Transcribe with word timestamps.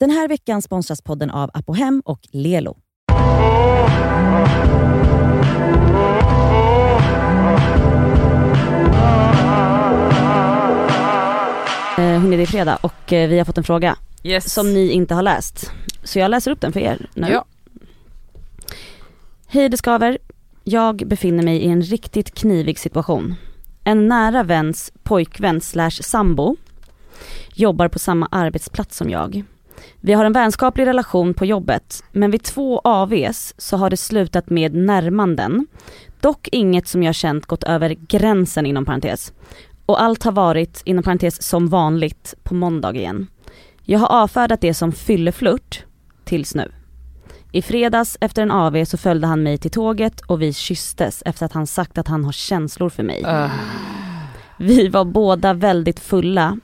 Den 0.00 0.10
här 0.10 0.28
veckan 0.28 0.62
sponsras 0.62 1.02
podden 1.02 1.30
av 1.30 1.50
Apohem 1.54 2.02
och 2.04 2.20
Lelo. 2.32 2.76
Eh, 11.98 12.04
Hörni, 12.20 12.36
det 12.36 12.42
är 12.42 12.46
fredag 12.46 12.76
och 12.76 13.12
eh, 13.12 13.28
vi 13.28 13.38
har 13.38 13.44
fått 13.44 13.58
en 13.58 13.64
fråga 13.64 13.96
Yes. 14.22 14.52
som 14.54 14.74
ni 14.74 14.90
inte 14.90 15.14
har 15.14 15.22
läst. 15.22 15.72
Så 16.02 16.18
jag 16.18 16.30
läser 16.30 16.50
upp 16.50 16.60
den 16.60 16.72
för 16.72 16.80
er 16.80 17.06
nu. 17.14 17.28
Ja. 17.28 17.44
Hej 19.46 19.68
det 19.68 19.76
skaver. 19.76 20.18
Jag 20.64 20.96
befinner 20.96 21.42
mig 21.44 21.56
i 21.58 21.68
en 21.68 21.82
riktigt 21.82 22.34
knivig 22.34 22.78
situation. 22.78 23.34
En 23.84 24.08
nära 24.08 24.42
väns 24.42 24.92
pojkvän 25.02 25.60
slash 25.60 25.90
sambo 25.90 26.56
jobbar 27.54 27.88
på 27.88 27.98
samma 27.98 28.28
arbetsplats 28.30 28.96
som 28.96 29.10
jag. 29.10 29.44
Vi 30.00 30.12
har 30.12 30.24
en 30.24 30.32
vänskaplig 30.32 30.86
relation 30.86 31.34
på 31.34 31.44
jobbet, 31.44 32.04
men 32.12 32.30
vid 32.30 32.42
två 32.42 32.80
AVs 32.84 33.54
så 33.58 33.76
har 33.76 33.90
det 33.90 33.96
slutat 33.96 34.50
med 34.50 34.74
närmanden. 34.74 35.66
Dock 36.20 36.48
inget 36.52 36.88
som 36.88 37.02
jag 37.02 37.14
känt 37.14 37.46
gått 37.46 37.64
över 37.64 37.96
gränsen 38.08 38.66
inom 38.66 38.84
parentes. 38.84 39.32
Och 39.86 40.02
allt 40.02 40.22
har 40.22 40.32
varit, 40.32 40.82
inom 40.84 41.04
parentes, 41.04 41.42
som 41.42 41.68
vanligt 41.68 42.34
på 42.42 42.54
måndag 42.54 42.94
igen. 42.94 43.26
Jag 43.82 43.98
har 43.98 44.22
avfärdat 44.22 44.60
det 44.60 44.74
som 44.74 44.92
fylleflört 44.92 45.84
tills 46.24 46.54
nu. 46.54 46.72
I 47.52 47.62
fredags 47.62 48.18
efter 48.20 48.42
en 48.42 48.50
AV 48.50 48.84
så 48.84 48.96
följde 48.96 49.26
han 49.26 49.42
mig 49.42 49.58
till 49.58 49.70
tåget 49.70 50.20
och 50.20 50.42
vi 50.42 50.52
kysstes 50.52 51.22
efter 51.26 51.46
att 51.46 51.52
han 51.52 51.66
sagt 51.66 51.98
att 51.98 52.08
han 52.08 52.24
har 52.24 52.32
känslor 52.32 52.88
för 52.88 53.02
mig. 53.02 53.22
Äh. 53.22 53.50
Vi 54.58 54.88
var 54.88 55.04
båda 55.04 55.52
väldigt 55.52 56.00
fulla 56.00 56.58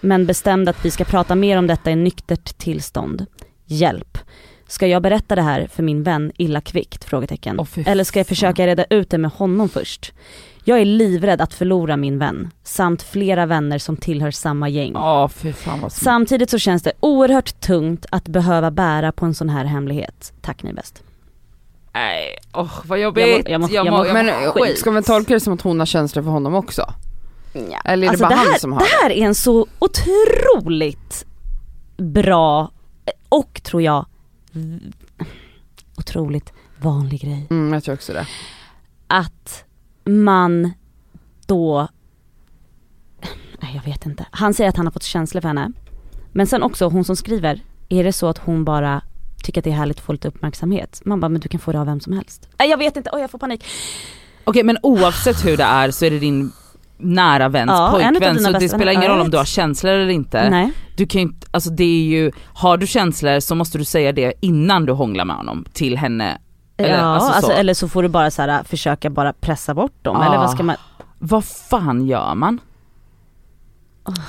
men 0.00 0.26
bestämde 0.26 0.70
att 0.70 0.84
vi 0.84 0.90
ska 0.90 1.04
prata 1.04 1.34
mer 1.34 1.58
om 1.58 1.66
detta 1.66 1.90
i 1.90 1.96
nyktert 1.96 2.58
tillstånd. 2.58 3.26
Hjälp. 3.66 4.18
Ska 4.66 4.86
jag 4.86 5.02
berätta 5.02 5.34
det 5.34 5.42
här 5.42 5.66
för 5.72 5.82
min 5.82 6.02
vän 6.02 6.32
illa 6.36 6.60
kvickt? 6.60 7.04
Frågetecken. 7.04 7.66
Fy 7.66 7.82
Eller 7.86 8.04
ska 8.04 8.18
jag 8.20 8.26
försöka 8.26 8.66
reda 8.66 8.84
ut 8.84 9.10
det 9.10 9.18
med 9.18 9.30
honom 9.30 9.68
först? 9.68 10.12
Jag 10.64 10.80
är 10.80 10.84
livrädd 10.84 11.40
att 11.40 11.54
förlora 11.54 11.96
min 11.96 12.18
vän, 12.18 12.50
samt 12.64 13.02
flera 13.02 13.46
vänner 13.46 13.78
som 13.78 13.96
tillhör 13.96 14.30
samma 14.30 14.68
gäng. 14.68 14.92
Ja 14.94 15.28
fy 15.28 15.52
fan 15.52 15.80
vad 15.80 15.92
snällt. 15.92 16.04
Samtidigt 16.04 16.50
så 16.50 16.58
känns 16.58 16.82
det 16.82 16.92
oerhört 17.00 17.60
tungt 17.60 18.06
att 18.10 18.28
behöva 18.28 18.70
bära 18.70 19.12
på 19.12 19.26
en 19.26 19.34
sån 19.34 19.48
här 19.48 19.64
hemlighet. 19.64 20.32
Tack 20.40 20.62
ni 20.62 20.72
bäst. 20.72 21.02
Nej, 21.94 22.36
åh 22.54 22.70
vad 22.84 23.00
jobbigt. 23.00 23.48
Jag 23.48 23.60
mår- 23.60 23.70
jag 23.72 23.86
mår- 23.90 24.06
Jag 24.06 24.16
jag 24.16 24.24
Men 24.24 24.28
eh, 24.44 24.52
skit. 24.52 24.78
ska 24.78 24.90
man 24.90 25.02
tolka 25.02 25.34
det 25.34 25.40
som 25.40 25.52
att 25.52 25.62
hon 25.62 25.78
har 25.78 25.86
känslor 25.86 26.22
för 26.22 26.30
honom 26.30 26.54
också? 26.54 26.82
Eller 27.84 28.08
är 28.08 28.12
det 28.12 28.18
bara 28.18 28.28
det, 28.28 28.34
han 28.34 28.46
här, 28.46 28.58
som 28.58 28.72
har 28.72 28.80
det 28.80 28.86
här 29.02 29.10
är 29.10 29.26
en 29.26 29.34
så 29.34 29.66
otroligt 29.78 31.24
bra 31.96 32.70
och 33.28 33.60
tror 33.62 33.82
jag 33.82 34.06
otroligt 35.96 36.52
vanlig 36.76 37.20
grej. 37.20 37.46
Mm, 37.50 37.72
jag 37.72 37.84
tror 37.84 37.94
också 37.94 38.12
det. 38.12 38.26
Att 39.06 39.64
man 40.04 40.72
då, 41.46 41.88
nej 43.60 43.74
jag 43.74 43.82
vet 43.82 44.06
inte, 44.06 44.26
han 44.30 44.54
säger 44.54 44.70
att 44.70 44.76
han 44.76 44.86
har 44.86 44.92
fått 44.92 45.02
känslor 45.02 45.40
för 45.40 45.48
henne. 45.48 45.72
Men 46.32 46.46
sen 46.46 46.62
också 46.62 46.88
hon 46.88 47.04
som 47.04 47.16
skriver, 47.16 47.60
är 47.88 48.04
det 48.04 48.12
så 48.12 48.26
att 48.26 48.38
hon 48.38 48.64
bara 48.64 49.02
tycker 49.42 49.60
att 49.60 49.64
det 49.64 49.70
är 49.70 49.74
härligt 49.74 49.98
att 49.98 50.04
få 50.04 50.12
lite 50.12 50.28
uppmärksamhet? 50.28 51.00
Man 51.04 51.20
bara, 51.20 51.28
men 51.28 51.40
du 51.40 51.48
kan 51.48 51.60
få 51.60 51.72
det 51.72 51.80
av 51.80 51.86
vem 51.86 52.00
som 52.00 52.12
helst. 52.12 52.48
Nej 52.58 52.70
jag 52.70 52.78
vet 52.78 52.96
inte, 52.96 53.10
oj 53.12 53.20
jag 53.20 53.30
får 53.30 53.38
panik. 53.38 53.64
Okej 54.44 54.62
men 54.62 54.78
oavsett 54.82 55.46
hur 55.46 55.56
det 55.56 55.64
är 55.64 55.90
så 55.90 56.04
är 56.04 56.10
det 56.10 56.18
din 56.18 56.52
nära 56.98 57.48
väns 57.48 57.68
Ja, 57.70 57.90
pojkvän 57.92 58.38
så 58.38 58.52
det 58.52 58.68
spelar 58.68 58.92
ingen 58.92 59.04
Ja, 59.04 59.10
roll 59.10 59.20
om 59.20 59.30
du 59.30 59.36
har 59.36 59.44
känslor 59.44 59.92
eller 59.92 60.08
inte. 60.08 60.50
Nej. 60.50 60.72
Du 60.96 61.06
kan 61.06 61.20
ju 61.20 61.26
inte, 61.28 61.46
alltså 61.50 61.70
det 61.70 61.84
är 61.84 62.04
ju, 62.04 62.32
har 62.54 62.76
du 62.76 62.86
känslor 62.86 63.40
så 63.40 63.54
måste 63.54 63.78
du 63.78 63.84
säga 63.84 64.12
det 64.12 64.32
innan 64.40 64.86
du 64.86 64.92
hånglar 64.92 65.24
med 65.24 65.36
honom 65.36 65.64
till 65.72 65.96
henne. 65.98 66.38
Eller, 66.76 66.98
ja, 66.98 67.00
alltså 67.00 67.32
alltså, 67.32 67.50
så. 67.50 67.56
eller 67.56 67.74
så 67.74 67.88
får 67.88 68.02
du 68.02 68.08
bara 68.08 68.30
så 68.30 68.42
här, 68.42 68.62
försöka 68.62 69.10
bara 69.10 69.32
pressa 69.32 69.74
bort 69.74 70.04
dem, 70.04 70.22
eller 70.22 70.36
vad 70.36 70.50
ska 70.50 70.62
man, 70.62 70.76
Vad 71.18 71.44
fan 71.44 72.06
gör 72.06 72.34
man? 72.34 72.58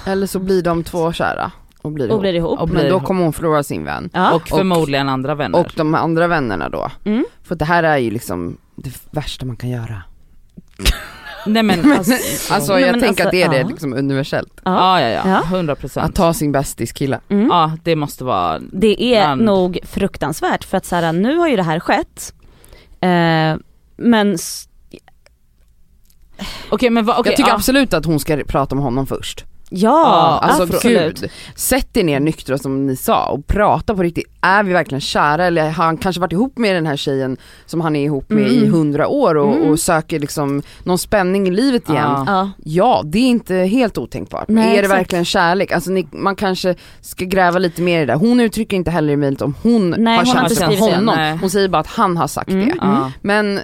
Eller 0.06 0.28
så 0.28 0.40
blir 0.40 0.64
de 0.64 0.84
två 0.84 1.14
kära 1.14 1.52
och 1.82 1.92
blir 1.92 2.12
och 2.12 2.20
blir 2.20 2.34
ihop. 2.34 2.60
Och 2.60 2.68
blir 2.68 2.78
Men 2.78 2.90
då 2.90 2.96
ihop. 2.96 3.04
kommer 3.08 3.24
hon 3.24 3.34
förlora 3.34 3.64
sin 3.64 3.86
vän. 3.86 4.10
Ja. 4.14 4.32
och 4.34 4.48
förmodligen 4.48 5.10
andra 5.10 5.36
vänner. 5.36 5.60
Och 5.60 5.72
de 5.76 5.96
andra 5.96 6.28
vännerna 6.28 6.70
då. 6.70 6.92
Mm. 7.06 7.26
För 7.44 7.56
det 7.56 7.66
här 7.66 7.84
är 7.84 7.98
ju 7.98 8.12
liksom 8.12 8.58
det 8.76 8.92
värsta 9.12 9.46
man 9.46 9.56
kan 9.56 9.70
göra. 9.70 10.04
Nej 11.46 11.64
men 11.64 11.92
alltså, 11.92 12.14
Alltså 12.54 12.74
Nej, 12.74 12.82
jag 12.82 12.92
men 12.92 13.00
tänker 13.00 13.08
alltså, 13.08 13.26
att 13.28 13.32
det 13.32 13.44
är 13.44 13.50
det 13.50 13.60
ja. 13.60 13.68
liksom 13.68 13.94
universellt. 13.94 14.62
ja 14.66 15.02
ja 15.02 15.08
ja, 15.08 15.22
Ja. 15.26 15.44
100 15.56 15.74
Att 15.74 15.80
procent. 15.80 16.16
ta 16.16 16.34
sin 16.34 16.52
bästis 16.52 16.92
kille. 16.92 17.20
Mm. 17.30 17.48
Ja 17.48 17.78
det 17.84 17.96
måste 17.96 18.24
vara, 18.24 18.60
Det 18.60 19.04
är 19.16 19.28
Man- 19.28 19.38
nog 19.46 19.80
fruktansvärt 19.84 20.64
för 20.64 20.78
att 20.78 20.86
så 20.86 20.96
här, 20.96 21.14
nu 21.14 21.38
har 21.38 21.48
ju 21.48 21.56
det 21.56 21.64
här 21.64 21.80
skett. 21.80 22.34
Eh, 23.02 23.56
men 23.98 24.38
okej 26.70 26.90
men 26.90 27.06
vad, 27.06 27.20
okej 27.20 27.32
jag 27.32 27.38
tycker 27.38 27.50
ja. 27.50 27.56
absolut 27.56 27.94
att 27.94 28.06
hon 28.06 28.20
ska 28.20 28.38
prata 28.48 28.76
med 28.76 28.84
honom 28.84 29.08
först. 29.08 29.46
Ja, 29.70 30.40
Alltså 30.42 30.64
absolut. 30.64 31.20
gud, 31.22 31.30
sätt 31.56 31.98
er 31.98 32.04
ner 32.04 32.20
nyktra 32.20 32.58
som 32.58 32.86
ni 32.88 32.96
sa 32.96 33.26
och 33.26 33.48
prata 33.48 33.96
på 33.96 34.04
riktigt. 34.04 34.26
Är 34.42 34.64
vi 34.64 34.74
verkligen 34.74 35.02
kära 35.02 35.46
eller 35.46 35.62
har 35.70 35.86
han 35.86 35.98
kanske 35.98 36.22
varit 36.22 36.32
ihop 36.34 36.58
med 36.58 36.76
den 36.76 36.86
här 36.86 36.96
tjejen 36.96 37.38
som 37.66 37.82
han 37.82 37.96
är 37.96 38.04
ihop 38.06 38.30
med 38.30 38.48
i 38.52 38.58
Mm. 38.58 38.74
hundra 38.74 39.08
år 39.08 39.36
och, 39.36 39.56
Mm. 39.56 39.70
och 39.72 39.80
söker 39.80 40.20
liksom 40.20 40.62
någon 40.84 40.98
spänning 40.98 41.48
i 41.48 41.52
livet 41.52 41.90
igen. 41.90 42.24
Ja. 42.28 42.50
Ja. 42.64 43.02
Det 43.06 43.18
är 43.20 43.28
inte 43.28 43.56
helt 43.56 43.98
otänkbart. 43.98 44.46
Nej, 44.48 44.64
är 44.70 44.74
det 44.74 44.80
exakt. 44.80 45.00
verkligen 45.00 45.26
kärlek? 45.26 45.72
Alltså 45.72 45.92
ni, 45.92 46.08
man 46.12 46.36
kanske 46.36 46.76
ska 47.02 47.26
gräva 47.26 47.60
lite 47.60 47.82
mer 47.82 48.02
i 48.02 48.06
det. 48.06 48.14
Hon 48.16 48.40
uttrycker 48.40 48.78
inte 48.78 48.92
heller 48.92 49.14
i 49.14 49.18
mejlet 49.18 49.42
om 49.42 49.56
hon 49.64 49.90
Nej, 49.98 50.18
har 50.18 50.26
skrivit 50.50 50.80
det. 50.80 50.86
honom. 50.86 51.16
Nej. 51.16 51.38
Hon 51.42 51.50
säger 51.50 51.68
bara 51.70 51.80
att 51.80 51.88
han 51.88 52.18
har 52.18 52.28
sagt 52.28 52.50
Mm. 52.50 52.68
det. 52.68 52.76
Men, 53.22 53.60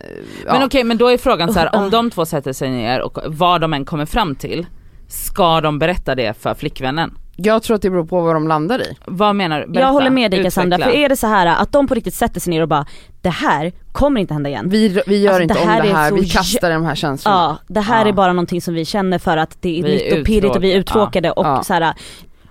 ja. 0.46 0.54
Men 0.54 0.64
okej 0.64 0.84
men 0.84 0.98
då 0.98 1.08
är 1.08 1.18
frågan 1.18 1.54
så 1.54 1.60
här, 1.60 1.76
om 1.76 1.90
de 1.90 2.10
två 2.12 2.26
sätter 2.26 2.54
sig 2.54 2.70
ner 2.70 3.02
och 3.02 3.18
vad 3.28 3.62
de 3.62 3.74
än 3.74 3.86
kommer 3.86 4.06
fram 4.06 4.36
till, 4.36 4.66
ska 5.08 5.62
de 5.62 5.80
berätta 5.80 6.16
det 6.16 6.38
för 6.42 6.54
flickvännen? 6.54 7.18
jag 7.38 7.64
tror 7.64 7.76
att 7.76 7.82
det 7.82 7.90
beror 7.90 8.06
på 8.06 8.22
vad 8.22 8.36
de 8.36 8.48
landar 8.48 8.80
i. 8.82 8.98
Vad 9.06 9.36
menar 9.36 9.60
du? 9.62 9.66
Berätta. 9.68 9.80
Jag 9.80 9.94
håller 9.94 10.10
med 10.10 10.32
dig 10.32 10.44
Cassandra, 10.44 10.78
för 10.78 10.90
är 10.90 11.10
det 11.10 11.16
så 11.16 11.28
här 11.28 11.46
att 11.62 11.72
de 11.72 11.88
på 11.88 11.94
riktigt 11.94 12.14
sätter 12.14 12.40
sig 12.40 12.52
ner 12.54 12.62
och 12.62 12.68
bara, 12.68 12.86
det 13.22 13.30
här 13.30 13.72
kommer 13.92 14.22
inte 14.22 14.34
hända 14.34 14.50
igen. 14.50 14.70
Vi, 14.70 15.02
vi 15.08 15.18
gör 15.22 15.30
Alltså, 15.32 15.42
inte 15.44 15.54
det 15.54 15.62
om 15.62 15.68
här 15.70 15.82
det 15.82 15.90
är 15.90 15.94
här, 15.94 16.10
så 16.10 16.16
vi 16.16 16.30
kastar 16.30 16.70
de 16.72 16.86
här 16.86 16.96
känslorna. 16.96 17.38
Ja, 17.38 17.74
det 17.74 17.80
här 17.82 18.02
Ja. 18.06 18.10
är 18.10 18.14
bara 18.14 18.34
någonting 18.34 18.62
som 18.62 18.74
vi 18.74 18.86
känner 18.86 19.20
för 19.20 19.38
att 19.38 19.58
det 19.62 19.80
är 19.80 19.84
Vi 19.84 19.90
nytt 19.90 20.20
och 20.20 20.26
pirrigt 20.26 20.56
och 20.56 20.64
vi 20.64 20.72
är 20.74 20.78
uttråkade 20.78 21.32
och 21.32 21.46
Ja. 21.46 21.64
så 21.64 21.74
här, 21.74 21.94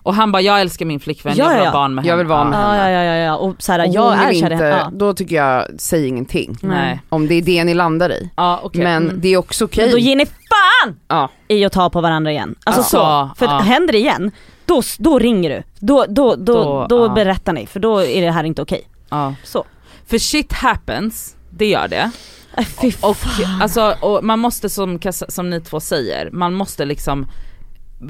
Och 0.02 0.14
han 0.14 0.32
bara, 0.32 0.42
jag 0.42 0.60
älskar 0.60 0.86
min 0.86 1.00
flickvän, 1.00 1.34
Ja, 1.36 1.44
jag 1.44 1.48
vill 1.50 1.56
ja, 1.58 1.62
ha 1.62 1.66
ja. 1.68 1.72
barn 1.72 1.94
med 1.94 2.04
Jag 2.04 2.10
henne. 2.10 2.18
vill 2.22 2.26
vara 2.26 2.44
med 2.44 2.58
ja, 2.58 2.66
henne. 2.72 2.90
ja, 2.92 3.02
ja, 3.02 3.14
ja, 3.14 3.24
ja, 3.24 3.36
och 3.36 3.54
så 3.58 3.72
här, 3.72 3.88
Och 3.88 3.94
jag 3.94 4.12
är 4.14 4.34
kär 4.40 4.52
inte. 4.52 4.64
Ja. 4.64 4.90
då 4.92 5.14
tycker 5.14 5.36
jag, 5.36 5.64
säg 5.78 6.06
ingenting. 6.06 6.56
Nej. 6.62 7.00
Om 7.08 7.26
det 7.28 7.34
är 7.34 7.42
det 7.42 7.64
ni 7.64 7.74
landar 7.74 8.10
i. 8.12 8.30
Ja 8.36 8.60
okej. 8.62 8.82
Men 8.82 9.02
Mm. 9.04 9.20
det 9.20 9.28
är 9.28 9.36
också 9.36 9.64
okej. 9.64 9.84
Men 9.84 9.92
då 9.92 9.98
ger 9.98 10.16
ni 10.16 10.26
fan 10.54 10.96
Ja. 11.08 11.30
i 11.48 11.64
att 11.64 11.72
ta 11.72 11.90
på 11.90 12.00
varandra 12.00 12.30
igen. 12.30 12.54
Alltså 12.64 12.80
Ja. 12.98 13.30
så, 13.34 13.38
för 13.38 13.46
Ja. 13.52 13.58
händer 13.58 13.92
det 13.92 13.98
igen, 13.98 14.30
då, 14.66 14.82
då 14.98 15.18
ringer 15.18 15.50
du. 15.50 15.62
Då, 15.86 16.04
då, 16.08 16.36
då, 16.36 16.54
Då, 16.54 16.86
då, 16.88 17.04
ja. 17.04 17.08
berättar 17.08 17.52
ni, 17.52 17.66
för 17.66 17.80
då 17.80 18.02
är 18.04 18.22
det 18.22 18.30
här 18.30 18.44
inte 18.44 18.62
okej. 18.62 18.88
ja. 19.10 19.34
Så. 19.44 19.64
För 20.06 20.18
shit 20.18 20.52
happens, 20.52 21.36
det 21.50 21.66
gör 21.66 21.88
det. 21.88 22.10
Äh, 22.56 22.64
fy 22.64 22.92
Och, 23.00 23.16
fan. 23.16 23.62
alltså, 23.62 23.96
och 24.00 24.24
man 24.24 24.38
måste 24.38 24.68
som, 24.70 24.98
som 25.28 25.50
ni 25.50 25.60
två 25.60 25.80
säger, 25.80 26.30
man 26.30 26.54
måste 26.54 26.84
liksom 26.84 27.26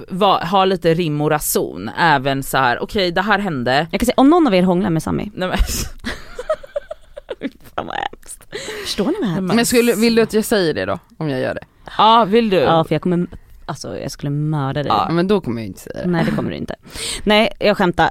va, 0.08 0.44
ha 0.44 0.64
lite 0.64 0.94
rim 0.94 1.20
och 1.20 1.30
rason, 1.30 1.90
även 1.98 2.42
så 2.42 2.58
här: 2.58 2.82
okej 2.82 3.10
det 3.12 3.22
här 3.22 3.38
hände, 3.38 3.86
Jag 3.90 4.00
kan 4.00 4.06
säga, 4.06 4.14
om 4.16 4.30
någon 4.30 4.46
av 4.46 4.54
er 4.54 4.62
hånglar 4.62 4.90
med 4.90 5.02
Sami, 5.02 5.30
Nej, 5.34 5.48
men, 5.48 5.58
fan 7.74 7.86
vad 7.86 7.96
hemskt. 7.96 8.44
Förstår 8.84 9.04
ni 9.06 9.14
vad 9.20 9.28
hemskt? 9.28 9.54
Men 9.54 9.66
skulle, 9.66 9.94
vill 9.94 10.14
du 10.14 10.22
att 10.22 10.32
jag 10.32 10.44
säger 10.44 10.74
det 10.74 10.84
då? 10.84 10.98
Om 11.18 11.28
jag 11.28 11.40
gör 11.40 11.54
det? 11.54 11.64
Ja 11.98 12.24
vill 12.24 12.50
du? 12.50 12.56
Ja 12.56 12.84
för 12.84 12.94
jag 12.94 13.02
kommer, 13.02 13.26
alltså 13.66 13.98
jag 13.98 14.10
skulle 14.10 14.30
mörda 14.30 14.82
dig. 14.82 14.92
Ja, 14.92 15.08
men 15.10 15.28
då 15.28 15.40
kommer 15.40 15.60
jag 15.60 15.66
inte 15.66 15.80
säga 15.80 16.02
det. 16.02 16.10
Nej 16.10 16.24
det 16.24 16.30
kommer 16.30 16.50
du 16.50 16.56
inte. 16.56 16.74
Nej 17.24 17.52
jag 17.60 17.76
skämtar. 17.76 18.10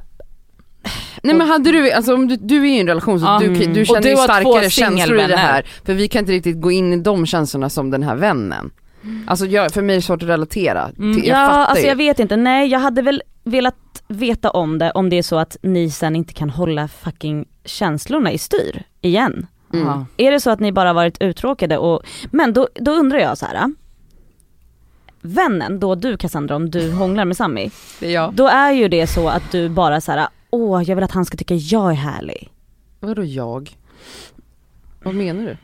Nej 1.23 1.35
men 1.35 1.47
hade 1.47 1.71
du, 1.71 1.91
alltså 1.91 2.13
om 2.13 2.27
du, 2.27 2.35
du 2.35 2.57
är 2.57 2.65
i 2.65 2.79
en 2.79 2.87
relation 2.87 3.19
så 3.19 3.39
du, 3.39 3.45
Mm. 3.45 3.73
du 3.73 3.81
Och 3.81 3.87
känner 3.87 4.01
du 4.01 4.09
ju 4.09 4.15
starkare 4.15 4.69
känslor 4.69 5.19
i 5.19 5.27
det 5.27 5.37
här. 5.37 5.65
För 5.85 5.93
vi 5.93 6.07
kan 6.07 6.19
inte 6.19 6.31
riktigt 6.31 6.61
gå 6.61 6.71
in 6.71 6.93
i 6.93 6.97
de 6.97 7.25
känslorna 7.25 7.69
som 7.69 7.91
den 7.91 8.03
här 8.03 8.15
vännen. 8.15 8.71
Alltså 9.27 9.45
jag, 9.45 9.71
för 9.71 9.81
mig 9.81 9.93
är 9.95 9.97
det 9.97 10.01
svårt 10.01 10.23
att 10.23 10.29
relatera. 10.29 10.91
Mm. 10.97 11.17
jag 11.17 11.25
ja 11.25 11.37
alltså 11.37 11.83
ju. 11.83 11.89
jag 11.89 11.95
vet 11.95 12.19
inte, 12.19 12.35
nej 12.35 12.67
jag 12.67 12.79
hade 12.79 13.01
väl 13.01 13.23
velat 13.43 13.75
veta 14.07 14.49
om 14.49 14.77
det 14.77 14.91
om 14.91 15.09
det 15.09 15.15
är 15.17 15.23
så 15.23 15.37
att 15.37 15.57
ni 15.61 15.89
sen 15.91 16.15
inte 16.15 16.33
kan 16.33 16.49
hålla 16.49 16.87
fucking 16.87 17.45
känslorna 17.65 18.31
i 18.31 18.37
styr 18.37 18.83
igen. 19.01 19.47
Mm. 19.73 20.05
Är 20.17 20.31
det 20.31 20.39
så 20.39 20.49
att 20.49 20.59
ni 20.59 20.71
bara 20.71 20.93
varit 20.93 21.21
uttråkade 21.21 21.77
och, 21.77 22.01
men 22.31 22.53
då, 22.53 22.67
då 22.75 22.91
undrar 22.91 23.19
jag 23.19 23.37
så 23.37 23.45
här. 23.45 23.73
Vännen, 25.21 25.79
då 25.79 25.95
du 25.95 26.17
Cassandra 26.17 26.55
om 26.55 26.69
du 26.69 26.91
hånglar 26.91 27.25
med 27.25 27.37
Sami, 27.37 27.71
Det 27.99 28.07
är 28.07 28.11
jag. 28.11 28.33
då 28.33 28.47
är 28.47 28.71
ju 28.71 28.87
det 28.87 29.07
så 29.07 29.29
att 29.29 29.51
du 29.51 29.69
bara 29.69 30.01
så 30.01 30.11
här: 30.11 30.27
åh 30.49 30.83
jag 30.83 30.95
vill 30.95 31.03
att 31.03 31.11
han 31.11 31.25
ska 31.25 31.37
tycka 31.37 31.55
jag 31.55 31.91
är 31.91 31.95
härlig. 31.95 32.49
Vadå 32.99 33.23
jag? 33.23 33.77
Vad 35.03 35.15
menar 35.15 35.43
du? 35.45 35.57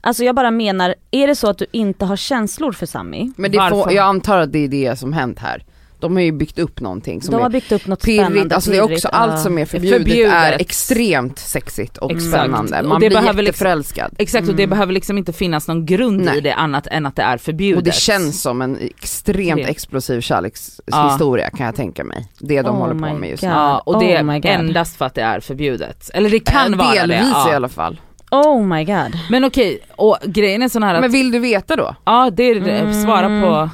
Alltså 0.00 0.24
jag 0.24 0.34
bara 0.34 0.50
menar, 0.50 0.94
är 1.10 1.26
det 1.26 1.36
så 1.36 1.50
att 1.50 1.58
du 1.58 1.66
inte 1.72 2.04
har 2.04 2.16
känslor 2.16 2.72
för 2.72 2.86
Sami? 2.86 3.32
Men 3.36 3.50
det 3.50 3.68
får, 3.70 3.92
jag 3.92 4.04
antar 4.04 4.38
att 4.38 4.52
det 4.52 4.58
är 4.58 4.68
det 4.68 4.98
som 4.98 5.12
hänt 5.12 5.38
här. 5.38 5.64
De 6.00 6.16
har 6.16 6.22
ju 6.22 6.32
byggt 6.32 6.58
upp 6.58 6.80
någonting 6.80 7.22
som 7.22 7.32
De 7.32 7.36
har 7.40 7.46
är 7.46 7.50
byggt 7.52 7.72
upp 7.72 7.86
något 7.86 8.02
pirrigt, 8.04 8.24
spännande. 8.30 8.54
alltså 8.54 8.70
det 8.70 8.76
är 8.76 8.92
också 8.92 9.08
allt 9.08 9.32
ja. 9.32 9.38
som 9.38 9.58
är 9.58 9.64
förbjudet, 9.66 9.98
Förbjudet. 9.98 10.32
är 10.32 10.52
extremt 10.60 11.38
sexigt 11.38 11.96
och 11.96 12.10
Exakt. 12.10 12.30
spännande. 12.32 12.78
Och 12.80 12.84
Man 12.88 13.00
det 13.00 13.08
blir 13.08 13.16
behöver 13.20 13.32
liksom- 13.42 13.44
jätteförälskad. 13.46 14.14
Exakt 14.18 14.48
och 14.48 14.54
det 14.54 14.62
Mm. 14.62 14.70
behöver 14.70 14.92
liksom 14.92 15.18
inte 15.18 15.32
finnas 15.32 15.68
någon 15.68 15.86
grund 15.86 16.20
Nej. 16.24 16.38
i 16.38 16.40
det 16.40 16.54
annat 16.54 16.86
än 16.86 17.06
att 17.06 17.16
det 17.16 17.22
är 17.22 17.38
förbjudet. 17.38 17.78
Och 17.78 17.84
det 17.84 17.94
känns 17.94 18.42
som 18.42 18.62
en 18.62 18.78
extremt 18.80 19.62
Det. 19.62 19.68
explosiv 19.70 20.20
kärlekshistoria 20.20 21.50
kan 21.50 21.66
jag 21.66 21.74
tänka 21.74 22.04
mig. 22.04 22.28
Det 22.38 22.62
de 22.62 22.68
Oh 22.76 22.78
håller 22.80 22.94
på 23.08 23.14
med 23.18 23.30
just 23.30 23.40
God. 23.40 23.50
nu. 23.50 23.56
Ja 23.56 23.78
och 23.78 24.00
det 24.00 24.06
Oh 24.22 24.34
är 24.34 24.46
endast 24.46 24.96
för 24.96 25.04
att 25.04 25.14
det 25.14 25.22
är 25.22 25.40
förbjudet. 25.40 26.10
Eller 26.14 26.30
det 26.30 26.40
kan 26.40 26.72
Eh, 26.72 26.78
vara 26.78 26.92
det. 26.92 26.98
Delvis 27.00 27.28
Ja. 27.32 27.52
i 27.52 27.54
alla 27.54 27.68
fall. 27.68 28.00
Oh 28.30 28.64
my 28.66 28.84
god. 28.84 29.18
Men 29.30 29.44
okej, 29.44 29.78
och 29.96 30.18
grejen 30.24 30.62
är 30.62 30.68
sån 30.68 30.82
här 30.82 30.94
att, 30.94 31.00
Men 31.00 31.10
vill 31.12 31.30
du 31.30 31.38
veta 31.38 31.76
då? 31.76 31.94
ja 32.04 32.30
det 32.32 32.42
är 32.42 32.60
det, 32.60 32.70
Mm. 32.78 33.04
svara 33.04 33.28
på, 33.42 33.70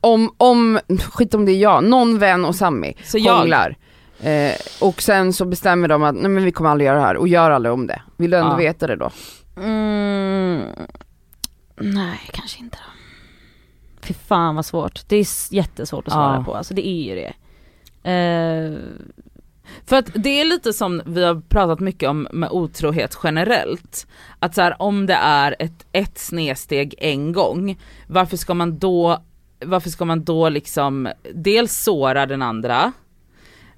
Om, 0.00 0.34
om, 0.36 0.80
skit 1.12 1.34
om 1.34 1.44
det 1.46 1.52
är 1.52 1.58
jag, 1.58 1.84
någon 1.84 2.18
vän 2.18 2.44
och 2.44 2.54
Sammy 2.56 2.92
Så 3.04 3.18
jag- 3.18 3.36
hånglar. 3.38 3.76
Eh, 4.20 4.52
och 4.80 5.02
sen 5.02 5.32
så 5.32 5.44
bestämmer 5.44 5.88
de 5.88 6.02
att 6.02 6.14
nej 6.14 6.28
men 6.30 6.44
vi 6.44 6.52
kommer 6.52 6.70
aldrig 6.70 6.86
göra 6.86 6.98
det 6.98 7.04
här 7.04 7.16
och 7.16 7.28
gör 7.28 7.50
aldrig 7.50 7.72
om 7.72 7.86
det. 7.86 8.02
Vill 8.16 8.30
du 8.30 8.36
ändå 8.36 8.52
Ja. 8.52 8.56
veta 8.56 8.86
det 8.86 8.96
då? 8.96 9.10
Mm. 9.56 10.62
Nej, 11.76 12.20
kanske 12.32 12.58
inte 12.60 12.76
då. 12.76 12.82
Fy 14.06 14.14
fan 14.14 14.54
vad 14.56 14.66
svårt. 14.66 15.08
Det 15.08 15.16
är 15.16 15.54
jättesvårt 15.54 16.06
att 16.06 16.12
svara 16.12 16.36
Ja. 16.36 16.44
på, 16.44 16.54
alltså 16.54 16.74
det 16.74 16.86
är 16.88 17.02
ju 17.02 17.14
det. 17.14 17.32
Eh, 18.10 18.78
För 19.86 19.96
att 19.96 20.10
det 20.14 20.40
är 20.40 20.44
lite 20.44 20.72
som 20.72 21.02
vi 21.06 21.24
har 21.24 21.40
pratat 21.48 21.80
mycket 21.80 22.08
om 22.08 22.28
med 22.32 22.50
otrohet 22.50 23.18
generellt. 23.24 24.06
Att 24.38 24.54
så 24.54 24.60
här, 24.62 24.82
om 24.82 25.06
det 25.06 25.14
är 25.14 25.56
ett, 25.58 25.86
ett 25.92 26.18
snedsteg 26.18 26.94
en 26.98 27.32
gång, 27.32 27.78
varför 28.06 28.36
ska 28.36 28.54
man 28.54 28.78
då, 28.78 29.22
varför 29.64 29.90
ska 29.90 30.04
man 30.04 30.24
då 30.24 30.48
liksom 30.48 31.08
dels 31.34 31.72
såra 31.72 32.26
den 32.26 32.42
andra 32.42 32.92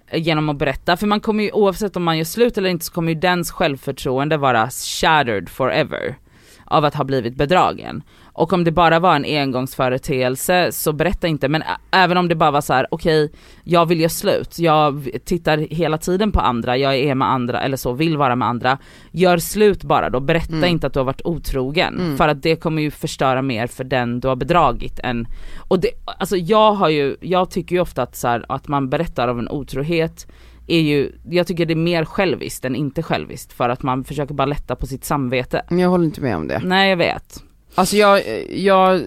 eh, 0.07 0.23
genom 0.23 0.49
att 0.49 0.59
berätta, 0.59 0.97
för 0.97 1.07
man 1.07 1.21
kommer 1.21 1.45
ju 1.45 1.51
oavsett 1.51 1.97
om 1.97 2.05
man 2.05 2.19
gör 2.19 2.25
slut 2.25 2.59
eller 2.59 2.71
inte 2.71 2.85
så 2.85 2.93
kommer 2.93 3.13
ju 3.13 3.21
dens 3.21 3.51
självförtroende 3.51 4.37
vara 4.37 4.71
shattered 4.71 5.49
forever 5.49 6.17
av 6.65 6.85
att 6.85 6.95
ha 6.95 7.05
blivit 7.05 7.37
bedragen. 7.37 8.03
Och 8.35 8.53
om 8.53 8.65
det 8.65 8.71
bara 8.73 8.99
var 8.99 9.17
en 9.17 9.25
engångsföreteelse 9.25 10.73
så 10.73 10.93
berätta 10.93 11.29
inte, 11.29 11.49
men 11.49 11.63
även 11.91 12.17
om 12.17 12.29
det 12.29 12.35
bara 12.35 12.51
var 12.51 12.61
så 12.61 12.73
här: 12.73 12.87
okej 12.91 13.33
jag 13.65 13.87
vill 13.87 14.01
göra 14.01 14.09
slut, 14.09 14.59
jag 14.59 15.09
tittar 15.25 15.59
hela 15.59 15.99
tiden 15.99 16.33
på 16.33 16.41
andra, 16.41 16.77
jag 16.77 16.95
är 16.97 17.15
med 17.15 17.29
andra 17.31 17.61
eller 17.61 17.77
så, 17.77 17.93
vill 17.93 18.17
vara 18.17 18.37
med 18.37 18.49
andra. 18.49 18.79
Gör 19.11 19.39
slut 19.39 19.85
bara 19.85 20.11
då, 20.11 20.21
berätta 20.21 20.53
Mm. 20.57 20.71
inte 20.71 20.87
att 20.87 20.93
du 20.93 20.99
har 21.01 21.05
varit 21.05 21.23
otrogen. 21.25 22.01
Mm. 22.01 22.17
För 22.17 22.29
att 22.29 22.43
det 22.43 22.57
kommer 22.57 22.83
ju 22.83 22.91
förstöra 22.91 23.43
mer 23.43 23.67
för 23.67 23.85
den 23.85 24.21
du 24.21 24.29
har 24.29 24.37
bedragit 24.37 24.99
än, 24.99 25.27
och 25.69 25.81
det, 25.81 25.89
alltså 26.19 26.37
jag 26.37 26.73
har 26.73 26.89
ju, 26.89 27.17
jag 27.21 27.51
tycker 27.51 27.75
ju 27.77 27.81
ofta 27.81 28.03
att 28.03 28.17
så 28.17 28.29
här, 28.29 28.45
att 28.49 28.69
man 28.69 28.89
berättar 28.91 29.29
av 29.29 29.39
en 29.39 29.49
otrohet 29.49 30.27
är 30.67 30.81
ju, 30.81 31.13
jag 31.31 31.47
tycker 31.47 31.67
det 31.67 31.75
är 31.75 31.77
mer 31.77 32.05
själviskt 32.05 32.65
än 32.65 32.75
inte 32.77 33.03
själviskt 33.03 33.53
för 33.53 33.69
att 33.69 33.83
man 33.83 34.05
försöker 34.05 34.35
bara 34.35 34.47
lätta 34.47 34.77
på 34.77 34.87
sitt 34.87 35.05
samvete. 35.05 35.63
Jag 35.71 35.89
håller 35.89 36.05
inte 36.05 36.21
med 36.21 36.37
om 36.37 36.49
det. 36.49 36.61
Nej 36.65 36.91
jag 36.91 36.97
vet. 36.97 37.43
Alltså 37.75 37.97
jag, 37.97 38.23
jag, 38.51 39.03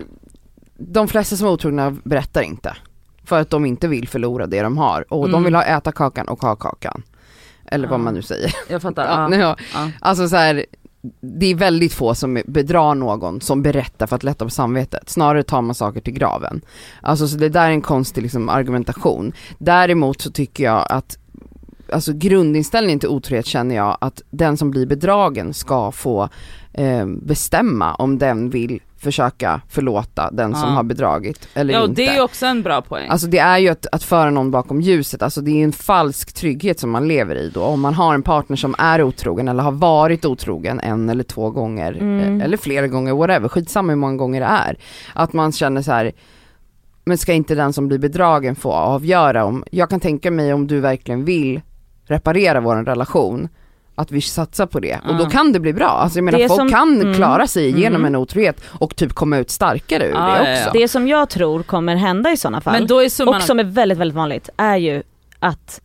de 0.78 1.08
flesta 1.08 1.36
som 1.36 1.48
är 1.48 1.52
otrogna 1.52 1.92
berättar 2.04 2.42
inte. 2.42 2.78
För 3.24 3.42
att 3.42 3.50
de 3.50 3.66
inte 3.66 3.88
vill 3.88 4.08
förlora 4.08 4.48
det 4.48 4.62
de 4.62 4.78
har 4.78 5.14
och 5.14 5.24
de 5.30 5.34
Mm. 5.34 5.44
vill 5.44 5.56
ha 5.56 5.64
äta 5.64 5.92
kakan 5.92 6.28
och 6.28 6.42
ha 6.42 6.56
kakan. 6.56 7.04
Eller 7.66 7.88
vad 7.88 8.00
Ja. 8.00 8.04
man 8.04 8.14
nu 8.14 8.22
säger. 8.22 8.54
Jag 8.70 8.82
fattar. 8.82 9.06
Ja, 9.32 9.38
Ja. 9.38 9.56
Ja. 9.74 9.90
Alltså 10.02 10.30
så 10.30 10.36
här, 10.36 10.66
det 11.22 11.46
är 11.46 11.56
väldigt 11.56 11.94
få 11.94 12.16
som 12.16 12.42
bedrar 12.46 12.96
någon 12.96 13.42
som 13.42 13.62
berättar 13.62 14.08
för 14.08 14.16
att 14.16 14.24
lätta 14.24 14.46
på 14.46 14.50
samvetet. 14.52 15.10
Snarare 15.10 15.44
tar 15.44 15.62
man 15.62 15.76
saker 15.76 16.02
till 16.02 16.14
graven. 16.14 16.62
Alltså 17.02 17.28
så 17.28 17.38
det 17.38 17.50
där 17.50 17.66
är 17.66 17.72
en 17.72 17.82
konstig 17.82 18.22
liksom, 18.22 18.50
argumentation. 18.50 19.34
Däremot 19.58 20.22
så 20.22 20.32
tycker 20.32 20.64
jag 20.64 20.86
att 20.90 21.18
Alltså 21.94 22.14
grundinställningen 22.14 23.00
till 23.00 23.10
otrohet 23.10 23.46
känner 23.46 23.76
jag 23.76 23.98
att 24.02 24.22
den 24.30 24.58
som 24.58 24.72
blir 24.72 24.86
bedragen 24.86 25.54
ska 25.54 25.92
få 25.92 26.30
eh, 26.74 27.06
bestämma 27.06 27.94
om 27.96 28.18
den 28.18 28.50
vill 28.50 28.80
försöka 28.98 29.62
förlåta 29.70 30.32
den 30.32 30.56
som 30.56 30.70
Ja. 30.70 30.76
har 30.76 30.84
bedragit 30.84 31.48
eller 31.54 31.74
Ja 31.74 31.82
inte. 31.84 31.94
det 32.02 32.08
är 32.08 32.22
också 32.24 32.46
en 32.46 32.62
bra 32.64 32.82
poäng. 32.82 33.10
Alltså 33.10 33.28
det 33.28 33.38
är 33.38 33.58
ju 33.58 33.70
att, 33.70 33.86
att 33.92 34.04
föra 34.04 34.30
någon 34.30 34.52
bakom 34.52 34.82
ljuset, 34.82 35.22
alltså 35.24 35.42
det 35.42 35.52
är 35.52 35.64
en 35.64 35.72
falsk 35.72 36.34
trygghet 36.34 36.80
som 36.80 36.90
man 36.92 37.08
lever 37.08 37.36
i 37.36 37.50
då. 37.50 37.62
Om 37.62 37.82
man 37.82 37.94
har 37.94 38.14
en 38.14 38.22
partner 38.24 38.58
som 38.58 38.76
är 38.78 39.04
otrogen 39.04 39.48
eller 39.48 39.64
har 39.64 39.72
varit 39.72 40.26
otrogen 40.26 40.80
en 40.80 41.10
eller 41.10 41.24
två 41.24 41.50
gånger, 41.50 41.92
Mm. 41.94 42.40
eh, 42.40 42.46
eller 42.46 42.58
flera 42.58 42.88
gånger, 42.88 43.14
whatever, 43.14 43.48
skitsamma 43.50 43.92
hur 43.92 43.98
många 43.98 44.18
gånger 44.18 44.40
det 44.40 44.46
är. 44.48 44.78
Att 45.14 45.34
man 45.34 45.52
känner 45.52 45.82
så 45.82 45.92
här. 45.92 46.12
men 47.08 47.18
ska 47.18 47.34
inte 47.34 47.56
den 47.56 47.74
som 47.74 47.88
blir 47.88 47.98
bedragen 48.00 48.56
få 48.56 48.72
avgöra 48.72 49.46
om, 49.46 49.64
jag 49.72 49.90
kan 49.90 50.00
tänka 50.00 50.32
mig 50.32 50.54
om 50.54 50.68
du 50.68 50.80
verkligen 50.80 51.26
vill 51.26 51.62
reparera 52.06 52.60
vår 52.62 52.76
relation, 52.76 53.50
att 53.96 54.12
vi 54.12 54.22
satsar 54.22 54.66
på 54.66 54.80
det. 54.80 55.00
Och 55.08 55.08
då 55.16 55.20
Mm. 55.20 55.30
kan 55.30 55.52
det 55.54 55.60
bli 55.60 55.74
bra. 55.74 55.88
Alltså 55.88 56.18
jag 56.18 56.24
menar 56.24 56.40
Det 56.40 56.48
folk 56.48 56.60
som- 56.60 56.70
kan 56.70 57.02
mm. 57.02 57.14
klara 57.14 57.48
sig 57.48 57.68
igenom 57.68 58.02
Mm. 58.02 58.06
en 58.16 58.22
otrohet 58.22 58.62
och 58.80 58.96
typ 58.96 59.14
komma 59.14 59.38
ut 59.38 59.50
starkare 59.52 60.06
ur 60.08 60.12
Ja, 60.14 60.26
det 60.26 60.40
också. 60.42 60.64
ja. 60.66 60.82
Det 60.82 60.88
som 60.88 61.08
jag 61.08 61.30
tror 61.30 61.64
kommer 61.64 61.96
hända 61.96 62.32
i 62.32 62.38
sådana 62.38 62.62
fall, 62.62 62.74
Men 62.74 62.88
då 62.88 63.00
är 63.04 63.10
summan 63.10 63.36
och 63.36 63.42
som 63.42 63.60
är 63.60 63.64
väldigt 63.64 63.98
väldigt 63.98 64.16
vanligt, 64.16 64.50
är 64.58 64.78
ju 64.78 65.04
att 65.40 65.82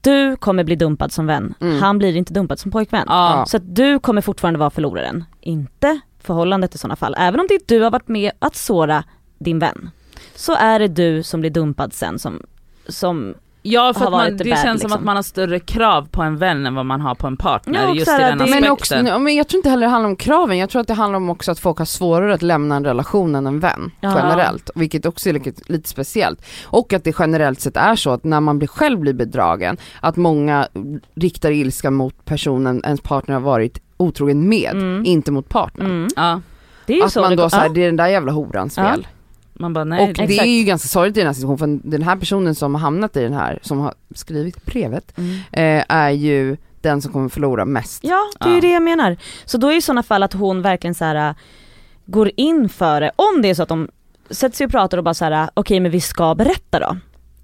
du 0.00 0.36
kommer 0.36 0.64
bli 0.64 0.76
dumpad 0.76 1.12
som 1.12 1.26
vän, 1.26 1.54
Mm. 1.60 1.82
han 1.82 1.98
blir 1.98 2.16
inte 2.16 2.32
dumpad 2.32 2.58
som 2.58 2.70
pojkvän. 2.70 3.04
Ja. 3.08 3.44
Så 3.48 3.56
att 3.56 3.74
du 3.76 3.98
kommer 3.98 4.20
fortfarande 4.20 4.58
vara 4.60 4.70
förloraren, 4.70 5.24
inte 5.40 6.00
förhållandet 6.22 6.74
i 6.74 6.78
sådana 6.78 6.96
fall. 6.96 7.14
Även 7.18 7.40
om 7.40 7.46
det 7.48 7.54
är 7.54 7.60
du 7.66 7.80
har 7.82 7.90
varit 7.90 8.08
med 8.08 8.32
att 8.38 8.56
såra 8.56 9.04
din 9.38 9.58
vän, 9.58 9.90
så 10.34 10.54
är 10.54 10.78
det 10.78 10.88
du 10.88 11.22
som 11.22 11.40
blir 11.40 11.50
dumpad 11.50 11.92
sen 11.92 12.18
som, 12.18 12.42
som 12.88 13.34
Ja 13.66 13.94
för 13.94 14.04
att 14.04 14.10
man, 14.10 14.36
det 14.36 14.44
bad, 14.44 14.46
känns 14.58 14.62
som 14.62 14.72
liksom. 14.74 14.92
att 14.92 15.04
man 15.04 15.16
har 15.16 15.22
större 15.22 15.58
krav 15.60 16.08
på 16.10 16.22
en 16.22 16.36
vän 16.36 16.66
än 16.66 16.74
vad 16.74 16.86
man 16.86 17.00
har 17.00 17.14
på 17.14 17.26
en 17.26 17.36
partner 17.36 17.82
Ja, 17.82 17.94
just 17.94 18.08
i 18.08 18.10
den 18.10 18.38
det- 18.38 18.44
aspekten. 18.44 18.60
Men, 18.62 18.70
också, 18.72 19.18
men 19.18 19.34
jag 19.34 19.48
tror 19.48 19.58
inte 19.58 19.70
heller 19.70 19.86
det 19.86 19.90
handlar 19.92 20.08
om 20.10 20.16
kraven, 20.16 20.58
jag 20.58 20.70
tror 20.70 20.80
att 20.80 20.86
det 20.88 20.94
handlar 20.94 21.16
om 21.16 21.30
också 21.30 21.52
att 21.52 21.58
folk 21.58 21.78
har 21.78 21.84
svårare 21.84 22.34
att 22.34 22.42
lämna 22.42 22.76
en 22.76 22.84
relation 22.84 23.34
än 23.34 23.46
en 23.46 23.60
vän 23.60 23.90
Ja. 24.00 24.12
generellt, 24.16 24.70
vilket 24.74 25.06
också 25.06 25.28
är 25.28 25.32
lite, 25.32 25.52
lite 25.66 25.88
speciellt. 25.88 26.46
Och 26.64 26.92
att 26.92 27.04
det 27.04 27.14
generellt 27.18 27.60
sett 27.60 27.76
är 27.76 27.96
så 27.96 28.10
att 28.10 28.24
när 28.24 28.40
man 28.40 28.58
blir, 28.58 28.68
själv 28.68 28.98
blir 29.00 29.12
bedragen, 29.14 29.76
att 30.00 30.16
många 30.16 30.68
riktar 31.14 31.50
ilska 31.50 31.90
mot 31.90 32.24
personen 32.24 32.80
ens 32.84 33.00
partner 33.00 33.34
har 33.34 33.42
varit 33.42 33.78
otrogen 33.96 34.48
med, 34.48 34.70
Mm. 34.72 35.02
inte 35.06 35.32
mot 35.32 35.48
partnern. 35.48 35.86
mm. 35.90 36.08
Ja, 36.16 36.40
Det 36.86 36.92
är 36.92 36.96
ju 36.96 37.04
Att 37.04 37.12
så 37.12 37.20
man 37.20 37.36
då 37.36 37.50
såhär, 37.50 37.68
det 37.68 37.80
är 37.82 37.86
den 37.86 37.96
där 37.96 38.06
jävla 38.08 38.32
horans 38.32 38.74
fel. 38.74 39.06
Man 39.54 39.72
bara 39.72 39.84
nej. 39.84 40.08
och 40.08 40.14
det 40.14 40.22
exakt. 40.22 40.42
är 40.46 40.50
ju 40.58 40.64
ganska 40.64 40.88
sorgligt 40.88 41.16
i 41.16 41.20
den 41.20 41.26
här 41.26 41.34
situationen, 41.34 41.80
för 41.82 41.90
den 41.90 42.02
här 42.02 42.16
personen 42.16 42.54
som 42.54 42.74
har 42.74 42.80
hamnat 42.80 43.16
i 43.16 43.22
den 43.22 43.32
här, 43.32 43.58
som 43.62 43.78
har 43.78 43.94
skrivit 44.14 44.64
brevet, 44.66 45.18
Mm. 45.18 45.34
eh, 45.78 45.84
är 45.88 46.10
ju 46.10 46.56
den 46.80 47.02
som 47.02 47.12
kommer 47.12 47.28
förlora 47.28 47.64
mest. 47.64 48.04
Ja, 48.04 48.30
det 48.40 48.44
är 48.46 48.50
ju 48.50 48.54
Ja. 48.54 48.60
det 48.60 48.70
jag 48.70 48.82
menar. 48.82 49.16
Så 49.44 49.58
då 49.58 49.68
är 49.68 49.76
i 49.76 49.80
sådana 49.80 50.02
fall 50.02 50.22
att 50.22 50.32
hon 50.32 50.62
verkligen 50.62 50.94
så 50.94 51.04
här 51.04 51.28
äh, 51.28 51.34
går 52.06 52.30
in 52.36 52.68
för 52.68 53.00
det, 53.00 53.10
om 53.16 53.42
det 53.42 53.50
är 53.50 53.54
så 53.54 53.62
att 53.62 53.68
de 53.68 53.88
sätter 54.30 54.56
sig 54.56 54.64
och 54.64 54.70
pratar 54.70 54.98
och 54.98 55.04
bara 55.04 55.14
så 55.14 55.24
här: 55.24 55.42
äh, 55.42 55.48
okej 55.54 55.80
men 55.80 55.90
vi 55.90 56.00
ska 56.00 56.34
berätta 56.34 56.80
då. 56.80 56.96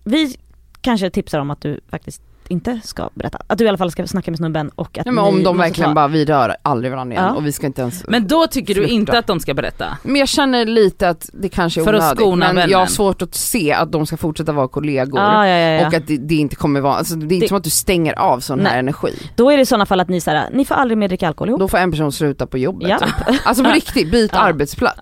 Vi 0.05 0.37
kanske 0.81 1.11
tipsar 1.11 1.39
om 1.41 1.51
att 1.51 1.61
du 1.61 1.81
faktiskt 1.91 2.23
inte 2.51 2.81
ska 2.85 3.11
berätta. 3.15 3.39
Att 3.47 3.59
du 3.59 3.65
i 3.65 3.69
alla 3.69 3.79
fall 3.79 3.91
ska 3.91 4.07
snacka 4.07 4.31
med 4.31 4.39
snubben 4.39 4.71
och 4.75 4.99
att 4.99 5.07
Ja, 5.07 5.13
men 5.13 5.25
om 5.25 5.43
de 5.43 5.59
verkligen 5.59 5.91
ta- 5.91 5.95
bara, 5.95 6.09
vi 6.09 6.25
rör 6.25 6.57
aldrig 6.63 6.93
varandra 6.93 7.15
igen 7.15 7.27
Ja. 7.29 7.35
och 7.35 7.47
vi 7.47 7.53
ska 7.53 7.67
inte 7.67 7.81
ens 7.83 8.05
Men 8.09 8.27
då 8.27 8.47
tycker 8.47 8.75
du 8.75 8.87
inte 8.87 9.19
att 9.19 9.27
de 9.27 9.41
ska 9.41 9.55
berätta? 9.55 9.87
Men 10.03 10.17
jag 10.17 10.29
känner 10.29 10.65
lite 10.67 11.09
att 11.09 11.31
det 11.33 11.49
kanske 11.49 11.81
är 11.81 11.85
För 11.85 11.95
att 11.95 12.01
onödigt, 12.03 12.19
skona 12.19 12.47
men 12.47 12.57
vännen. 12.57 12.71
jag 12.71 12.79
har 12.79 12.87
svårt 12.87 13.23
att 13.23 13.35
se 13.35 13.73
att 13.73 13.93
de 13.93 14.07
ska 14.07 14.17
fortsätta 14.17 14.53
vara 14.53 14.69
kollegor. 14.69 15.21
Ja, 15.21 15.47
ja, 15.47 15.57
ja, 15.59 15.81
ja. 15.81 15.87
Och 15.87 15.95
att 15.95 16.07
det, 16.07 16.17
det 16.17 16.35
inte 16.35 16.57
kommer 16.57 16.81
vara, 16.81 16.95
alltså 16.95 17.15
det 17.15 17.35
är 17.35 17.37
inte 17.37 17.45
Det- 17.45 17.49
som 17.49 17.57
att 17.57 17.65
du 17.65 17.71
stänger 17.71 18.19
av 18.19 18.41
sån 18.41 18.59
här 18.61 18.71
Nej. 18.71 18.79
energi. 18.79 19.15
Då 19.37 19.51
är 19.51 19.57
det 19.57 19.63
i 19.63 19.67
sådana 19.67 19.87
fall 19.87 20.01
att 20.01 20.09
ni 20.09 20.21
säger 20.21 20.49
ni 20.53 20.65
får 20.65 20.75
aldrig 20.75 20.99
mer 20.99 21.09
dricka 21.09 21.29
alkohol 21.29 21.49
ihop. 21.49 21.61
Då 21.61 21.69
får 21.69 21.79
en 21.79 21.91
person 21.91 22.13
sluta 22.13 22.47
på 22.47 22.59
jobbet. 22.59 22.89
Ja. 22.91 22.99
typ. 22.99 23.41
Alltså 23.47 23.65
på 23.65 23.71
riktigt, 23.75 24.11
byt 24.11 24.31
Ja. 24.35 24.39
arbetsplats. 24.39 25.01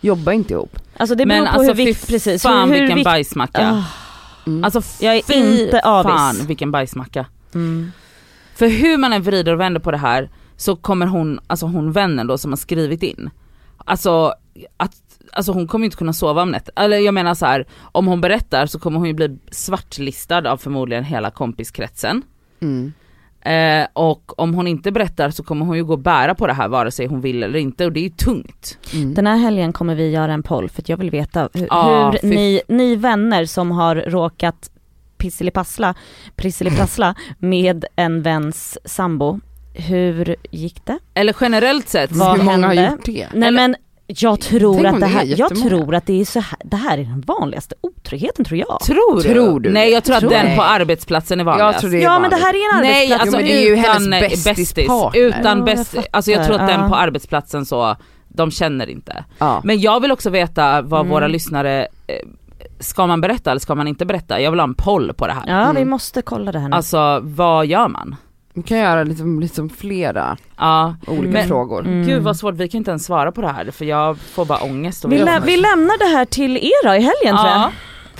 Jobba 0.00 0.32
inte 0.32 0.52
ihop. 0.52 0.78
Alltså 0.96 1.14
det 1.14 1.26
beror 1.26 1.42
Men 1.42 1.52
på 1.52 1.58
alltså 1.60 1.72
hur 1.72 1.86
vikt, 1.86 2.08
precis. 2.08 2.42
fan 2.42 2.68
hur, 2.68 2.74
hur 2.74 2.80
vilken 2.80 2.96
vikt- 2.98 3.04
bajsmacka. 3.04 3.70
Ah, 3.72 3.82
Mm. 4.48 4.64
Alltså 4.64 4.82
Jag 5.04 5.16
är 5.16 5.32
inte 5.36 5.80
avis. 5.80 6.12
fan 6.12 6.46
vilken 6.46 6.70
bajsmacka. 6.70 7.26
mm. 7.54 7.90
För 8.54 8.68
hur 8.68 8.96
man 8.96 9.12
än 9.12 9.22
vrider 9.22 9.52
och 9.52 9.60
vänder 9.60 9.80
på 9.80 9.90
det 9.90 9.96
här 9.96 10.30
så 10.56 10.76
kommer 10.76 11.06
hon, 11.06 11.40
alltså 11.46 11.66
hon 11.66 11.92
vännen 11.92 12.26
då 12.26 12.38
som 12.38 12.52
har 12.52 12.56
skrivit 12.56 13.02
in, 13.02 13.30
alltså 13.84 14.34
att 14.76 14.92
Alltså 15.32 15.52
hon 15.52 15.66
kommer 15.68 15.84
inte 15.84 15.96
kunna 15.96 16.12
sova 16.12 16.42
om 16.42 16.50
nätet, 16.50 16.78
eller 16.78 16.98
jag 16.98 17.14
menar 17.14 17.34
så 17.34 17.46
här, 17.46 17.66
om 17.92 18.06
hon 18.06 18.20
berättar 18.20 18.66
så 18.66 18.78
kommer 18.78 18.98
hon 18.98 19.06
ju 19.08 19.14
bli 19.14 19.38
svartlistad 19.50 20.50
av 20.50 20.56
förmodligen 20.56 21.04
hela 21.04 21.30
kompiskretsen. 21.30 22.22
Mm. 22.60 22.92
Eh, 23.40 23.86
och 23.92 24.40
om 24.40 24.54
hon 24.54 24.66
inte 24.66 24.92
berättar 24.92 25.30
så 25.30 25.42
kommer 25.42 25.66
hon 25.66 25.76
ju 25.76 25.84
gå 25.84 25.92
och 25.92 25.98
bära 25.98 26.34
på 26.34 26.46
det 26.46 26.52
här 26.52 26.68
vare 26.68 26.90
sig 26.90 27.06
hon 27.06 27.20
vill 27.20 27.42
eller 27.42 27.58
inte 27.58 27.84
och 27.86 27.92
det 27.92 28.00
är 28.00 28.04
ju 28.04 28.10
tungt. 28.10 28.78
Mm. 28.94 29.14
Den 29.14 29.26
här 29.26 29.36
helgen 29.36 29.72
kommer 29.72 29.94
vi 29.94 30.10
göra 30.10 30.32
en 30.32 30.42
poll 30.42 30.68
för 30.70 30.82
att 30.82 30.88
jag 30.88 30.96
vill 30.96 31.10
veta 31.10 31.48
hur, 31.54 31.66
Ja, 31.70 32.14
hur 32.22 32.28
ni, 32.28 32.60
ni 32.68 32.96
vänner 32.96 33.44
som 33.44 33.70
har 33.70 33.96
råkat 33.96 34.70
pisselipassla, 35.16 35.94
prisseliprassla 36.36 37.14
med 37.38 37.84
en 37.96 38.22
väns 38.22 38.78
sambo, 38.84 39.40
hur 39.74 40.36
gick 40.50 40.84
det? 40.86 40.98
Eller 41.14 41.36
generellt 41.40 41.88
sett, 41.88 42.12
Vad 42.12 42.36
Hur 42.38 42.44
många 42.44 42.66
hände? 42.68 42.82
har 42.82 42.90
gjort 42.90 43.04
det? 43.04 43.28
Nej 43.34 43.48
Eller- 43.48 43.56
men 43.60 43.76
Jag 44.10 44.40
tror 44.40 44.86
att 44.86 44.92
det 44.94 44.98
det 45.00 45.06
är 45.06 45.10
här, 45.10 45.24
jag 45.38 45.56
tror 45.56 45.94
att 45.94 46.06
det 46.06 46.20
är 46.20 46.24
så 46.24 46.40
här, 46.40 46.58
det 46.64 46.76
här 46.76 46.98
är 46.98 47.02
den 47.04 47.20
vanligaste 47.20 47.74
otryggheten 47.80 48.44
tror 48.44 48.58
jag. 48.60 48.80
Tror 48.80 49.16
du? 49.16 49.22
Tror 49.22 49.60
du 49.60 49.70
Nej 49.70 49.90
jag 49.92 50.04
tror 50.04 50.14
att 50.16 50.20
Tror 50.20 50.30
den 50.30 50.46
jag. 50.46 50.56
på 50.56 50.62
arbetsplatsen 50.62 51.40
är 51.40 51.44
vanligast. 51.44 51.72
Jag 51.74 51.80
tror 51.80 51.90
det 51.90 51.98
är 51.98 52.02
Ja 52.02 52.18
men 52.18 52.30
det 52.30 52.36
vanligt. 52.36 52.46
här 52.46 52.54
är 52.54 52.76
en 52.76 52.82
Nej 52.92 53.12
arbetsplats. 53.12 53.22
alltså 53.22 53.36
Jo, 53.40 53.46
men 53.46 53.46
det 53.46 53.66
är 53.66 53.68
ju 53.68 53.80
utan 53.80 54.10
bästis 54.10 54.44
bästis, 54.74 54.90
utan 55.14 55.58
Ja, 55.58 55.64
bäst, 55.64 55.94
jag 55.94 56.04
alltså 56.10 56.30
jag 56.30 56.46
tror 56.46 56.60
att 56.60 56.68
den 56.68 56.88
på 56.90 56.94
arbetsplatsen 56.96 57.66
så, 57.66 57.96
de 58.28 58.50
känner 58.50 58.90
inte. 58.90 59.24
Ja. 59.38 59.60
Men 59.64 59.80
jag 59.80 60.00
vill 60.00 60.12
också 60.12 60.30
veta 60.30 60.82
vad 60.82 61.00
Mm. 61.00 61.10
våra 61.12 61.26
lyssnare, 61.28 61.80
eh, 62.06 62.14
ska 62.80 63.06
man 63.06 63.20
berätta 63.20 63.50
eller 63.50 63.60
ska 63.60 63.74
man 63.74 63.88
inte 63.88 64.06
berätta? 64.06 64.40
Jag 64.40 64.50
vill 64.50 64.60
ha 64.60 64.64
en 64.64 64.74
poll 64.74 65.12
på 65.14 65.26
det 65.26 65.32
här. 65.32 65.42
Ja 65.46 65.72
vi 65.72 65.80
Mm. 65.80 65.90
måste 65.90 66.22
kolla 66.22 66.52
det 66.52 66.58
här 66.58 66.68
nu. 66.68 66.76
Alltså 66.76 67.20
vad 67.22 67.66
gör 67.66 67.88
man? 67.88 68.16
Vi 68.58 68.62
kan 68.62 68.78
göra 68.78 69.04
liksom, 69.04 69.40
liksom 69.40 69.70
flera 69.70 70.36
Ja, 70.56 70.96
olika 71.06 71.32
Men- 71.32 71.48
frågor. 71.48 71.80
Mm. 71.86 72.06
gud 72.06 72.22
vad 72.22 72.36
svårt, 72.36 72.54
vi 72.54 72.68
kan 72.68 72.78
inte 72.78 72.90
ens 72.90 73.04
svara 73.04 73.32
på 73.32 73.40
det 73.40 73.48
här 73.48 73.70
för 73.70 73.84
jag 73.84 74.18
får 74.18 74.44
bara 74.44 74.58
ångest. 74.62 75.04
och 75.04 75.12
vi, 75.12 75.18
lä- 75.18 75.40
vi 75.46 75.56
lämnar 75.56 75.98
det 75.98 76.16
här 76.16 76.24
till 76.24 76.56
er 76.56 76.86
då 76.88 76.94
i 76.94 77.00
helgen 77.00 77.36
tror 77.44 77.50
jag. 77.50 77.70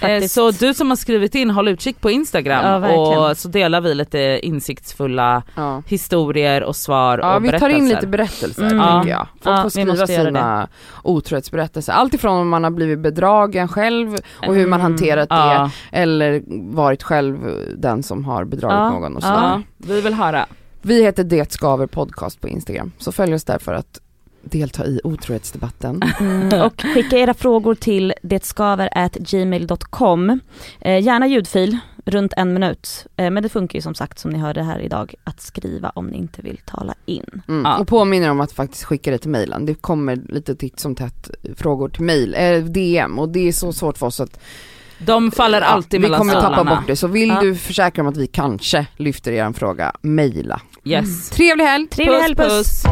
Ja. 0.01 0.09
Eh, 0.09 0.15
Faktiskt. 0.15 0.35
Så 0.35 0.51
du 0.51 0.75
som 0.75 0.89
har 0.91 0.97
skrivit 0.97 1.35
in, 1.35 1.51
håll 1.51 1.69
utkik 1.69 2.01
på 2.01 2.11
Ja, 2.11 2.15
Instagram 2.15 2.81
verkligen. 2.83 3.19
och 3.19 3.37
så 3.37 3.49
delar 3.49 3.81
vi 3.81 3.95
lite 3.95 4.41
insiktsfulla 4.43 5.43
Ja. 5.57 5.83
historier 5.87 6.63
och 6.63 6.77
svar 6.77 7.19
Ja 7.19 7.37
och 7.37 7.45
vi 7.45 7.49
tar 7.49 7.59
berättelser. 7.59 7.79
in 7.79 7.89
lite 7.89 8.07
berättelser 8.07 8.63
Mm. 8.71 8.87
tänker 8.87 9.11
jag. 9.11 9.27
Folk 9.43 9.59
Ja, 9.59 9.63
får 9.63 9.71
skriva 9.71 10.07
sina 10.07 10.69
otrohetsberättelser. 11.05 11.93
Allt 11.93 12.15
ifrån 12.15 12.39
om 12.39 12.49
man 12.49 12.65
har 12.65 12.71
blivit 12.71 12.99
bedragen 12.99 13.69
själv 13.69 14.17
och 14.47 14.55
hur 14.55 14.67
man 14.67 14.81
Mm. 14.81 14.93
hanterat 14.93 15.29
det 15.29 15.35
Ja, 15.35 15.71
eller 15.93 16.43
varit 16.75 17.03
själv 17.03 17.39
den 17.77 18.03
som 18.03 18.25
har 18.25 18.45
bedragit 18.45 18.79
Ja, 18.79 18.91
någon 18.91 19.17
och 19.17 19.23
ja. 19.23 19.27
sådär. 19.27 19.43
ja, 19.43 19.63
vi 19.77 20.01
vill 20.01 20.15
höra. 20.15 20.47
Vi 20.83 21.03
heter 21.03 21.25
Det 21.25 21.53
Skaver 21.53 21.87
Podcast 21.87 22.41
på 22.41 22.49
Instagram, 22.49 22.93
så 22.99 23.13
följ 23.13 23.35
oss 23.35 23.45
där 23.45 23.59
för 23.59 23.75
att 23.75 24.01
delta 24.51 24.87
i 24.87 25.01
otrohetsdebatten. 25.05 26.03
Mm, 26.21 26.63
och 26.67 26.83
skicka 26.95 27.19
era 27.19 27.35
frågor 27.35 27.75
till 27.75 28.15
detskaver@gmail.com. 28.23 30.41
Eh, 30.81 31.03
gärna 31.03 31.27
ljudfil, 31.27 31.79
runt 32.05 32.33
en 32.37 32.53
minut. 32.55 33.07
Eh, 33.17 33.31
men 33.31 33.43
det 33.43 33.49
funkar 33.49 33.77
ju 33.79 33.83
som 33.83 33.95
sagt 33.95 34.19
som 34.19 34.31
ni 34.31 34.39
hörde 34.39 34.63
här 34.63 34.79
idag 34.79 35.15
att 35.25 35.41
skriva 35.41 35.89
om 35.95 36.07
ni 36.07 36.17
inte 36.17 36.43
vill 36.43 36.59
tala 36.65 36.95
in. 37.07 37.43
Mm. 37.49 37.63
Ja. 37.65 37.79
Och 37.79 37.89
påminner 37.89 38.31
om 38.31 38.41
att 38.41 38.53
faktiskt 38.53 38.85
skicka 38.85 39.11
det 39.11 39.19
till 39.19 39.31
mejlen. 39.31 39.67
Det 39.67 39.75
kommer 39.75 40.17
lite 40.17 40.55
titt 40.55 40.81
som 40.81 40.95
tätt 40.95 41.31
frågor 41.57 41.89
till 41.89 42.03
mejl, 42.03 42.35
eh, 42.39 42.57
DM 42.59 43.19
och 43.19 43.29
det 43.29 43.49
är 43.49 43.53
så 43.53 43.73
svårt 43.73 43.99
för 43.99 44.07
oss 44.07 44.21
att 44.21 44.41
De 44.99 45.31
faller 45.31 45.61
alltid 45.61 46.01
vi 46.01 46.07
mellan 46.07 46.19
kommer 46.19 46.33
tappa 46.35 46.47
stolarna. 46.47 46.77
bort 46.77 46.87
det. 46.87 46.97
Så 46.97 47.07
vill 47.07 47.29
Ja. 47.29 47.41
du 47.41 47.55
försäkra 47.55 48.03
om 48.03 48.09
att 48.09 48.17
vi 48.17 48.27
kanske 48.27 48.87
lyfter 48.97 49.33
er 49.33 49.53
fråga, 49.53 49.93
mejla. 50.01 50.61
Yes. 50.85 51.31
Trevlig 51.31 51.65
helg! 51.65 51.87
Trevlig 51.89 52.19
helg, 52.19 52.37
puss! 52.37 52.83
puss. 52.83 52.85